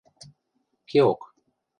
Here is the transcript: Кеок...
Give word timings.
Кеок... 0.89 1.21